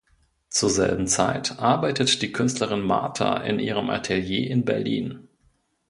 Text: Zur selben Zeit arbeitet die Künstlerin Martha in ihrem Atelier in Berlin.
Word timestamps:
Zur 0.49 0.71
selben 0.71 1.05
Zeit 1.05 1.59
arbeitet 1.59 2.23
die 2.23 2.31
Künstlerin 2.31 2.81
Martha 2.81 3.37
in 3.37 3.59
ihrem 3.59 3.91
Atelier 3.91 4.49
in 4.49 4.65
Berlin. 4.65 5.27